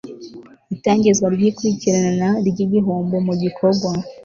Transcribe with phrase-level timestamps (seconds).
[0.75, 3.89] Itangizwa ry ikurikirana ry igihombo mu gikorwa